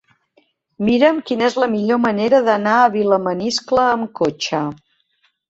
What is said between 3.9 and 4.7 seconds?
amb cotxe.